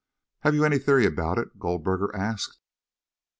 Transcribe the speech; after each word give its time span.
"Have 0.39 0.55
you 0.55 0.65
any 0.65 0.79
theory 0.79 1.05
about 1.05 1.37
it?" 1.37 1.59
Goldberger 1.59 2.09
asked. 2.15 2.59